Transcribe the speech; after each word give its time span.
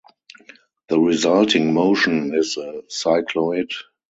The 0.87 0.99
resulting 0.99 1.75
motion 1.75 2.33
is 2.33 2.57
a 2.57 2.81
cycloid. 2.89 3.71